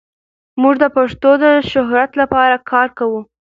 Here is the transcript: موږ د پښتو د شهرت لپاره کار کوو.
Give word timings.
موږ 0.61 0.75
د 0.83 0.85
پښتو 0.95 1.31
د 1.43 1.45
شهرت 1.71 2.11
لپاره 2.21 2.55
کار 2.71 2.87
کوو. 2.97 3.21